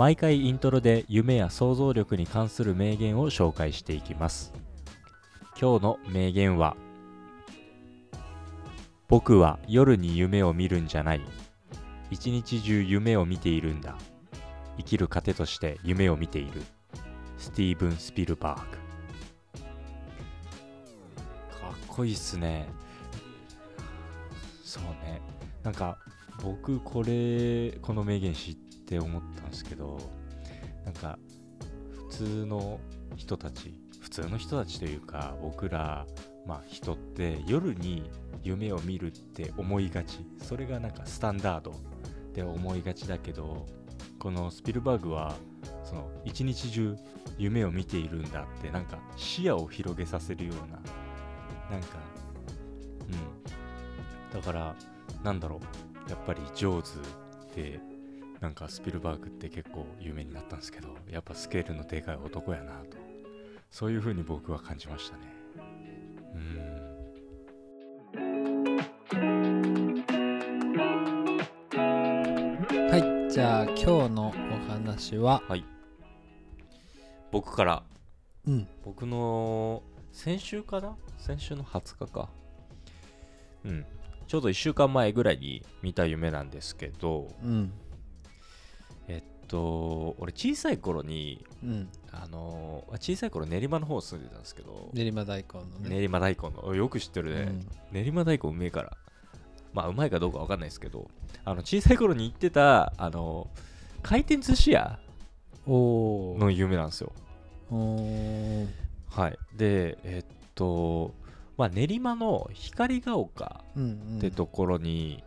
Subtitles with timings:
[0.00, 4.54] 毎回イントロで夢や想像力に関する名言を紹介していきます。
[5.60, 6.74] 今日の名言は
[9.08, 11.20] 僕は夜に夢を見るんじゃない。
[12.10, 13.94] 一日中夢を見ているんだ。
[14.78, 16.62] 生きる糧として夢を見ている。
[17.36, 18.78] スティーブン・スピルバーグ。
[21.60, 22.70] かっこいいっすね。
[24.64, 25.20] そうね。
[25.62, 25.98] なんか
[26.42, 29.98] 僕これこの名言知ってて思ったんですけど
[30.84, 31.16] なんか
[32.08, 32.80] 普通の
[33.14, 36.06] 人たち普通の人たちというか僕ら
[36.44, 38.10] まあ人って夜に
[38.42, 40.26] 夢を見るって思いがち。
[40.42, 41.74] それがなんかスタンダード
[42.34, 43.66] で思いがちだけど
[44.18, 45.34] このスピルバーグは
[45.84, 46.96] その一日中
[47.38, 50.80] 夢を見ているんだってなんか視野を広げさせるような
[51.70, 51.98] なんか
[54.32, 54.40] うん。
[54.40, 54.74] だから
[55.22, 55.60] なんだろ
[56.06, 56.10] う。
[56.10, 56.88] やっぱり上手
[57.54, 57.78] で
[58.40, 62.96] なんかスピルバーグって結構有名になったんですけどやっぱスケールのでかい男やなと。
[63.70, 65.22] そういう風に僕は感じましたね。
[66.34, 66.90] うん。
[72.90, 72.96] は
[73.28, 74.32] いじゃあ今日のお
[74.72, 75.42] 話は？
[75.46, 75.64] はい。
[77.30, 77.82] 僕から。
[78.46, 78.66] うん。
[78.84, 79.82] 僕の
[80.12, 80.96] 先週かな？
[81.18, 82.28] 先週の20日か。
[83.64, 83.84] うん。
[84.26, 87.72] ちょうど1週間前ぐらいに見た夢なんですけどうん
[89.50, 91.88] と俺小さい頃にうん。
[92.12, 96.00] あの小さい頃練馬の方住んでたんですけど練馬大根のね。
[96.00, 97.54] 練馬大根のよく知ってるね、
[97.92, 98.96] 練馬大根うめえから。
[99.72, 101.08] まあうまいかどうかわかんないですけど
[101.44, 103.48] あの小さい頃に行ってたあの
[104.02, 104.98] 回転寿司屋
[105.68, 107.12] の夢なんですよ。
[109.08, 109.38] はい。
[109.56, 111.14] でえっと
[111.56, 114.18] まあ練馬の光が丘うんうん。
[114.18, 115.22] ってところに、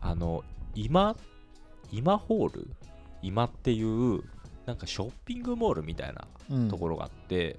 [0.00, 0.42] あの
[0.74, 1.16] 今
[1.92, 2.68] 今ホール
[3.26, 4.22] 今っていう
[4.66, 6.68] なんかショッピングモールみたいなうん。
[6.68, 7.58] ところがあって、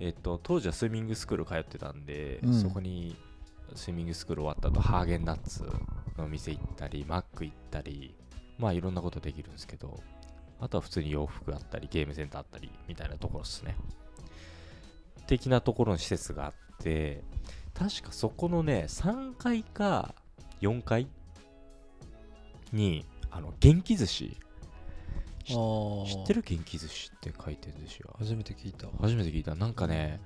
[0.00, 2.54] えっと、当時はスイミングスクール通ってたんで、うん。
[2.54, 3.16] そこに
[3.74, 5.64] スイミングスクール終わった後ハーゲンダッツ
[6.16, 8.14] の店行ったりマック行ったり
[8.58, 9.98] まあいろんなことできるんですけど
[10.60, 13.76] あとは普通に洋服あったりゲームセンターあったりみたいなところですね。
[15.26, 17.22] 的なところの施設があって
[17.74, 20.14] 確かそこのね3階か
[20.60, 21.06] 4階
[22.72, 24.36] にあの元気寿司
[25.44, 28.86] 知ってる元気寿司って回転寿司は初めて聞いた。
[29.00, 29.54] 初めて聞いた。
[29.54, 30.20] なんかね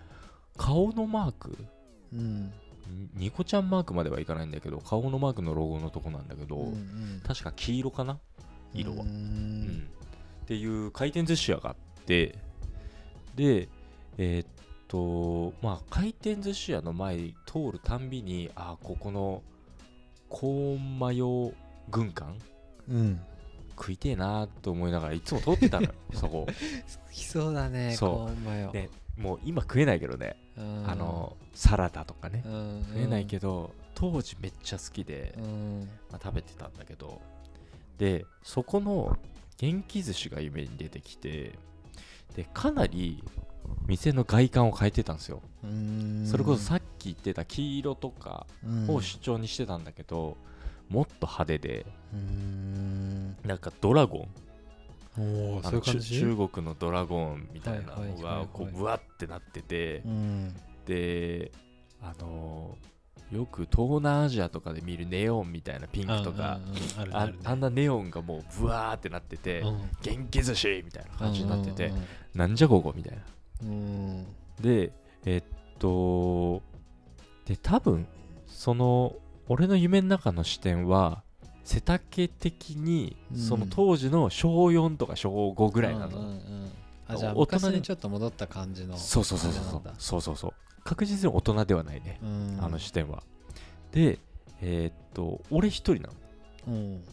[0.57, 1.57] 顔のマーク。
[2.13, 2.53] うん。
[2.89, 7.23] にニコちゃんマークまではいかないんだけど顔のマークのロゴのとこなんだけど、うんうん。
[7.27, 8.19] 確か黄色かな？
[8.73, 9.03] 色は。
[9.03, 9.89] うん。
[10.45, 12.39] っていう回転寿司屋があって
[13.35, 13.69] で
[14.19, 14.49] えーっ
[14.87, 19.43] とまあ回転寿司屋の前通るたんびにあここの
[20.29, 21.53] コーンマヨ
[21.91, 22.39] 軍艦
[22.89, 23.21] うん
[23.77, 26.47] 食いてえなと思いながらいつも通ってたのよ そこ。
[26.47, 28.11] 好きそうだねそう。
[28.11, 28.73] コーンマヨ。
[28.73, 30.91] ねもう今食えないけどね、うん。
[30.91, 32.43] あのサラダとかね。
[32.45, 35.89] うん食えないけど、当時めっちゃ好きで、うん。
[36.11, 37.21] まあ、食べてたんだけど。
[37.99, 39.17] でそこの
[39.57, 41.59] 元気寿司が夢に出てきて
[42.35, 43.25] でかなり
[43.87, 45.41] 店の外観を変えてたんですよ、
[46.27, 50.37] それこそさっき言ってた黄色とかうんを主張にしてたんだけど、
[50.89, 53.06] もっと派手でうーん
[53.47, 54.29] なんかドラゴン。
[55.63, 60.55] 中中国のドラゴンみたいなのがこうブワってなってて、うん。
[60.85, 61.53] で
[62.03, 62.77] あの
[63.33, 66.61] よく東南アジアとかで見るネオンみたいなピンクとか、
[67.45, 69.91] あんなネオンがもうブワーってなってて、うん。
[70.03, 72.03] 元気寿司みたいな感じになってて、うん
[72.37, 73.23] なんじゃここみたいな。
[74.61, 74.93] で、
[75.25, 75.43] えっ
[75.79, 76.63] と、
[77.47, 78.07] で、多分、
[78.47, 79.17] その、
[79.49, 81.23] 俺の夢の中の視点は、
[81.67, 83.39] 背丈的に、うん。
[83.39, 86.19] その当時の小4とか小5ぐらいなの。
[86.19, 86.73] うんうんうん。
[87.09, 89.83] あじゃあ大人にちょっと戻った感じのそうそうそうそうそう。
[89.99, 90.53] そうそうそう。
[90.85, 92.59] 確実に大人ではないね、うん。
[92.61, 93.25] あの視点は。
[93.91, 94.21] で、
[94.63, 96.15] えっと、俺一人なの。
[96.69, 97.05] うん。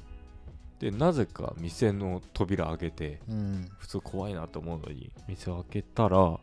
[0.79, 3.67] で、なぜか店の扉開けて、うん。
[3.79, 6.39] 普通怖いなと思うのに店を開けたら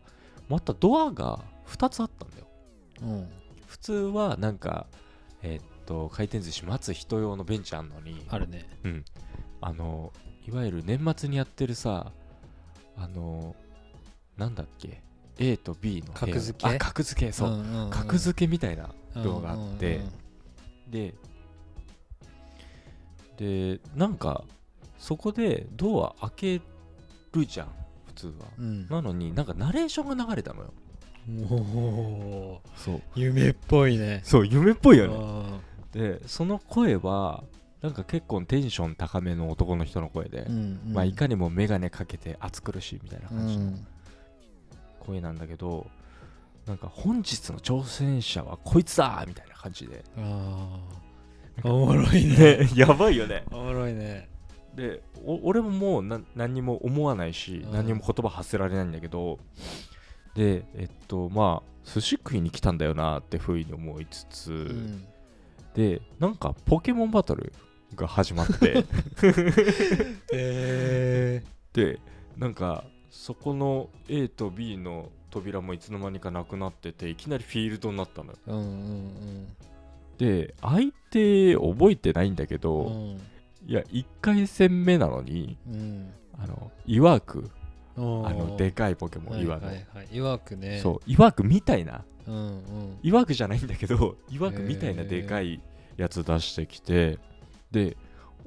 [0.48, 2.46] またドアが2つあったんだよ。
[3.02, 3.28] うん。
[3.68, 4.88] 普通はなんか
[5.42, 8.64] えーっと回転寿司待つ人用のベンチあんのにあるね。
[8.84, 9.04] うん。
[9.60, 10.12] あの
[10.46, 12.12] いわゆる年末にやってるさ
[12.96, 13.56] あの
[14.36, 15.02] なんだっけ
[15.38, 16.76] A と B の格付け？
[16.76, 17.32] あ格付け。
[17.32, 17.90] そう、んんん。
[17.90, 20.02] 格付けみたいなのがあって、うん。
[20.02, 20.10] うん
[20.90, 21.14] で
[23.36, 24.44] でなんか
[24.98, 26.62] そこでドア開け
[27.32, 27.68] るじゃん
[28.06, 28.86] 普通は、うん。
[28.88, 30.72] なのになんかナレーションが流れたのよ。
[31.50, 33.02] おおそう。
[33.16, 34.20] 夢っぽいね。
[34.22, 35.14] そう夢っぽいよね。
[35.18, 35.60] あ
[35.92, 37.42] でその声は
[37.82, 40.92] なんか結構テンション高めの男の人の声で、うんうん。
[40.92, 43.86] まあいかにも眼鏡かけて暑苦しいみたいなう感じのん。
[45.00, 45.86] 声なんだけど、
[46.66, 50.04] なんか本日の挑戦者はこいつだみたいな感じで。
[50.18, 50.78] あ
[51.64, 52.36] あおもろいね。
[52.58, 53.44] ねやばいよね。
[53.50, 54.28] おもろいね。
[54.74, 57.72] でお俺ももうな何にも思わないし、うん。
[57.72, 59.38] 何にも言葉発せられないんだけど
[60.34, 65.04] でえっとまあ寿司食いに来たんだよなってふうに思いつつ、うん
[65.74, 67.52] でなんかポケモンバトル
[67.94, 68.84] が始まって。
[70.32, 72.00] えで
[72.36, 78.38] なんかそこの A と B の扉もいつの間にかなくなってていきなりフィールドになったのよ。
[78.46, 79.46] うんうん
[80.18, 83.20] で相手覚えてないんだけうど、ん。
[83.66, 86.12] いや1回戦目なのにうん。
[86.42, 87.50] あのイワークうん
[87.96, 90.08] あのでかいポケモン、はいイワーク、はいはい。
[90.12, 90.80] いわくね。
[90.80, 92.04] そうイワークみたいな。
[92.26, 92.98] うんうん。
[93.02, 95.60] イワークじゃないんだけどイワークみたいなでかい
[95.96, 97.18] やつ出してきて
[97.70, 97.96] で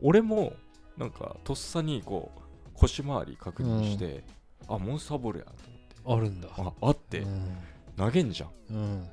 [0.01, 0.53] 俺も
[0.97, 2.39] なんかとっさにこう
[2.73, 4.23] 腰回り確認して、
[4.67, 6.49] あモンスターボールやとあるんだ。
[6.57, 7.57] 思ってああって、うん。
[7.97, 8.49] 投げんじゃん。
[8.71, 9.09] うん。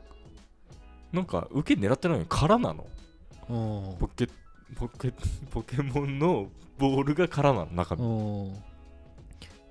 [1.13, 2.87] なんか受け狙ってないのに空なの。
[3.49, 3.99] うん。
[3.99, 4.29] ポケ
[4.77, 5.13] ポケ
[5.51, 6.49] ポケモンの
[6.79, 8.03] ボールが空なの中身。
[8.03, 8.07] う
[8.53, 8.55] ん。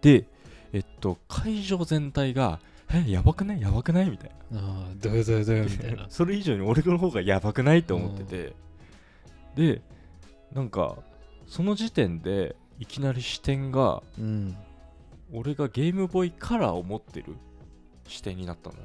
[0.02, 0.26] で
[0.74, 2.60] えっと会場全体が
[2.92, 3.62] えやばくない？
[3.62, 4.10] やばくない？
[4.10, 4.60] みたいな。
[4.60, 6.08] ああどよどよどよみたいな。
[6.12, 8.54] それ以上に俺の方がやばくないって思ってて、
[9.56, 9.82] で
[10.54, 10.98] なんか
[11.48, 14.56] その時点でいきなり視点がうん。
[15.32, 17.36] 俺がゲームボーイカラーを持ってる
[18.08, 18.82] 視点になったのよ。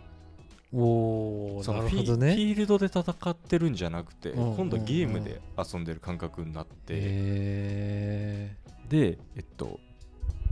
[0.75, 2.35] おおなそのフィフるほどね。
[2.35, 8.57] ィールドで戦ってるんじゃなくて、うん今度はゲームで遊んでる感覚になって、へ
[8.91, 9.81] でえっと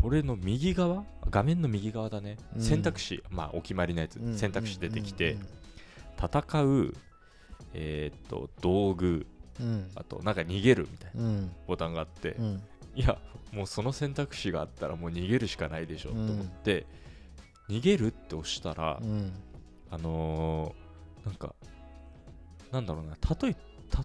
[0.02, 1.04] 俺の右側？
[1.30, 2.62] 画面の右側だね、うん。
[2.62, 3.22] 選択肢。
[3.30, 5.46] まあお決まりのやつ、え選択肢出てきて、うん
[6.24, 6.94] 戦う
[7.74, 9.26] えーっと道具。
[9.60, 9.90] うん。
[9.94, 11.52] あとなんか逃げるみたいなうん。
[11.66, 12.62] ボタンがあって、うん。
[12.94, 13.18] いや
[13.52, 16.86] もうその選択肢があったらもう逃げるしかないでしょとうん思って、
[17.68, 19.32] 逃げるって押したら、うん。
[19.90, 21.54] あのーなんか
[22.70, 23.16] なんだろうな。
[23.40, 23.56] 例え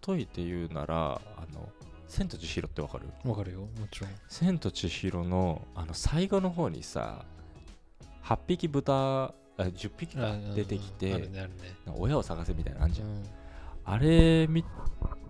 [0.07, 1.69] 例えて言うならあの
[2.07, 3.07] 千と千尋ってわかる？
[3.29, 4.09] わかるよもちろん。
[4.27, 7.25] 千と千尋のあの最後の方にさ
[8.23, 11.29] 8匹豚あ10匹かあ出てきて、
[11.97, 13.23] 親を探せみたいなのあんじゃん、うん。
[13.85, 14.63] あれみ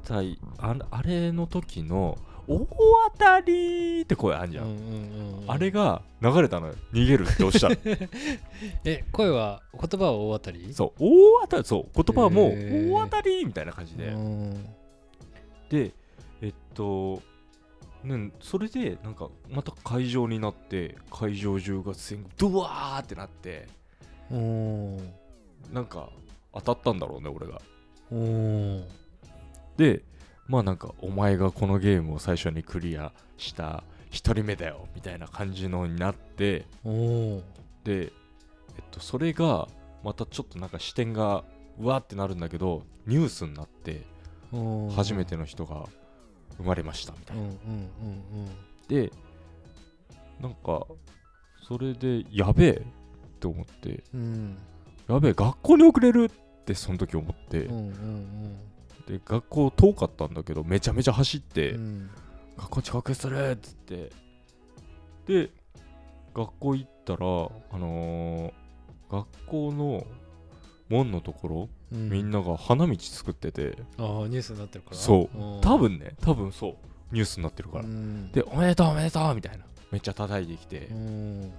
[0.03, 2.65] たいああれの時の大
[3.13, 5.41] 当たりって声あんじゃん、うんうんうん。
[5.41, 6.75] うんあれが流れたのよ。
[6.94, 7.75] 逃げるって押したら
[8.83, 10.73] え声は言葉は大当たり？
[10.73, 14.65] そう大当たりそう言葉はもう大当たりみたいな感じで、うん。
[15.69, 15.94] で
[16.42, 17.22] えっと
[18.04, 23.68] ね、それでなんかまた会場になって会場中が全部ドワーってなって
[24.31, 24.98] うん
[25.74, 26.10] なんか
[26.54, 27.62] 当たったんだろうね俺が。
[28.12, 28.84] うん
[29.75, 30.04] で
[30.48, 37.44] まあなんかお前がこのゲームを最初にクリアした1人目だよみたいな感じのになってうんで
[37.94, 38.10] えっ
[38.92, 39.68] とそれが
[40.04, 41.44] またちょっとなんか視点が
[41.80, 44.06] うわーってなるんだけどニュースになって
[44.54, 45.85] うん初めての人が
[46.56, 47.44] 生まれましたみたいな。
[47.44, 48.47] うんうんうん
[48.87, 49.11] で
[50.39, 50.85] なんか
[51.68, 52.83] それでやべえっ
[53.39, 54.04] て思って。
[54.13, 54.21] うん。
[54.21, 54.57] うん
[55.09, 58.57] やべえ学校に遅れるってその時思って、うんうん
[59.07, 62.09] で学校遠かったんだけどめちゃめちゃ走って、うん。
[62.57, 64.11] 学校近くするっつって。
[65.25, 65.49] で
[66.33, 68.54] 学校行ったらあのー
[69.09, 70.06] 学校の
[70.89, 73.77] 門のところ、うんみんなが花道作ってて。
[73.97, 74.97] ああニュースになってるから。
[74.97, 75.37] そう。
[75.37, 75.61] うん。
[75.61, 76.75] 多分ね多分そう。
[77.11, 78.31] ニュースになってるから、うん。
[78.31, 79.65] でおめでとうおめでとうみたいな。
[79.91, 81.51] めっちゃ叩いてきて、うん。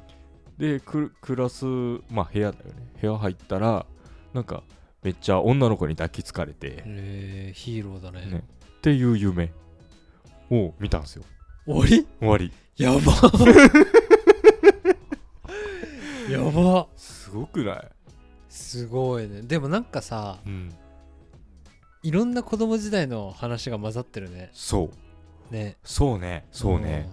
[0.59, 1.65] でククラス
[2.11, 2.73] まあ部屋だよね。
[3.01, 3.87] 部屋入ったら
[4.35, 4.63] なんか
[5.03, 8.27] めっちゃ女の子に抱きつかれて、えーヒーローだね。
[8.27, 8.45] ね。
[8.79, 9.51] っていう夢
[10.51, 11.25] を見たんですよ。
[11.67, 12.07] 終わり？
[12.21, 12.53] 終わり。
[12.77, 13.01] やば。
[16.31, 16.87] やば。
[16.97, 17.89] すごくない？
[18.49, 19.43] すごいね。
[19.43, 20.75] でもなんかさうん。
[22.03, 24.51] いろんな子供時代の話が混ざってるね。
[24.53, 24.91] そ
[25.51, 25.53] う。
[25.53, 25.77] ね。
[25.83, 26.47] そうね。
[26.53, 27.09] そうね、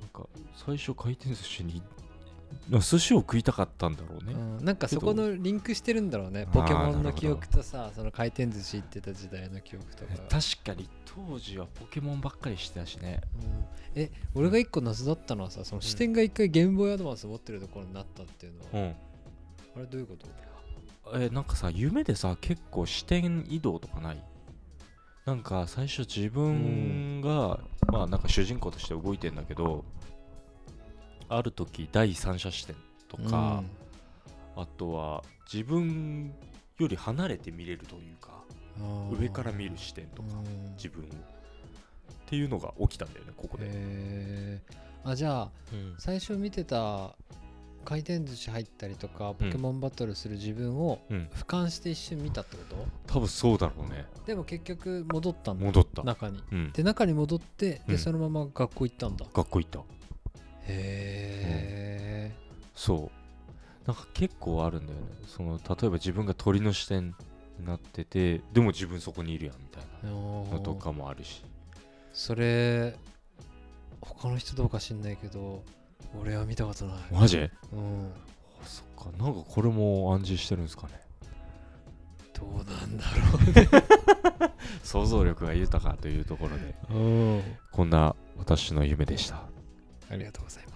[0.00, 1.82] なんか最初回転寿司に
[2.68, 4.58] な寿司を食いたかったんだろうね、うん。
[4.58, 6.46] うんなんかそこのリンクしてるんだろうね。
[6.52, 13.20] ポケモンの記憶とさその回転寿司行ってた時代の記憶とか確かに当時はポケモンばっかりしてたしね。
[13.94, 14.00] うん。
[14.00, 18.94] え俺が一個謎だったのはさその視点が一回ゲームボーイアドバンス持ってるところになったっていうのは、うん
[19.76, 21.18] あれどういうこと？
[21.18, 24.22] えなんかさ夢でさ結構視点移動とかない？
[25.24, 29.84] なんか最初自分が、まあなんか主人公として動いてんだけど
[31.28, 32.76] ある時第三者視点
[33.08, 33.62] とか、
[34.56, 36.34] あとは自分
[36.78, 38.30] より離れて見れるというか
[39.18, 40.72] 上から見る視点とかうん。
[40.76, 41.06] 自分を。
[41.06, 41.08] っ
[42.26, 44.60] ていうのが起きたんだよねここで、
[45.04, 45.94] あじゃあうん。
[45.98, 47.14] 最初見てた
[47.84, 51.28] 回転寿司入ったりとかポケモンバトルする自分をうん。
[51.34, 52.86] 俯瞰して一瞬見たってこと？
[53.06, 54.06] 多分そうだろうね。
[54.26, 55.64] でも結局戻ったんだ。
[55.66, 56.02] 戻った。
[56.02, 56.42] 中に。
[56.52, 56.72] うん。
[56.72, 57.92] で中に戻ってうん。
[57.92, 59.26] でそのまま学校行ったんだ。
[59.32, 59.78] 学校行った。
[59.80, 59.84] へ
[60.68, 62.36] え
[62.74, 63.86] そう。
[63.86, 65.06] なんか結構あるんだよね。
[65.26, 67.14] その例えば自分が鳥の視点
[67.58, 71.44] になっててでも自分そこにいるやんみたいなのとかもあるし。
[72.12, 72.96] それ
[74.00, 75.64] 他の人どうか知んないけど
[76.20, 76.96] 俺は見たことない。
[77.12, 77.38] マジ？
[77.38, 78.12] うん。
[78.62, 81.00] あそっかなんかこれも暗示してるんですかね。
[82.34, 83.04] どうなんだ
[84.40, 86.74] ろ 想像力が豊かというところで。
[86.90, 87.42] ううん。
[87.70, 89.36] こんな私の夢でした。
[90.10, 90.71] ありがとうございます